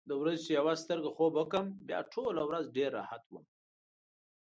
[0.09, 3.45] د ورځې چې یوه سترګه خوب وکړم، بیا ټوله ورځ ډېر راحت وم.